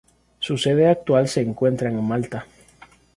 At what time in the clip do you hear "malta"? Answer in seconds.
2.03-2.47